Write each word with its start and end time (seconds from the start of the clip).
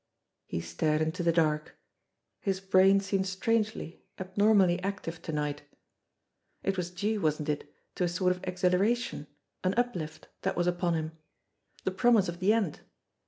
He 0.47 0.61
stared 0.61 0.99
into 1.03 1.21
the 1.21 1.31
dark. 1.31 1.77
His 2.39 2.59
brain 2.59 3.01
seemed 3.01 3.27
strangely, 3.27 4.03
ab 4.17 4.31
normally 4.35 4.81
active 4.81 5.21
to 5.21 5.31
night. 5.31 5.61
It 6.63 6.75
was 6.75 6.89
due, 6.89 7.21
wasn't 7.21 7.49
it, 7.49 7.71
to 7.93 8.05
a 8.05 8.09
sort 8.09 8.31
of 8.31 8.41
exhilaration, 8.43 9.27
an 9.63 9.75
uplift, 9.77 10.27
that 10.41 10.57
was 10.57 10.65
upon 10.65 10.95
him? 10.95 11.11
The 11.83 11.91
promise 11.91 12.27
of 12.27 12.39
the 12.39 12.51
end! 12.51 12.79